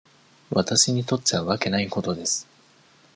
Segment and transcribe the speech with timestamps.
[0.49, 2.47] 私にとっちゃわけないことです。